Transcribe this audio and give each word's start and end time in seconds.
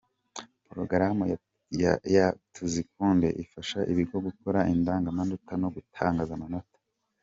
Porogaramu 0.65 1.23
ya 2.15 2.27
Tuzikunde 2.53 3.27
ifasha 3.43 3.79
ibigo 3.91 4.15
gukora 4.27 4.59
indangamanota 4.73 5.51
no 5.61 5.67
gutangaza 5.75 6.31
amanota 6.35 6.77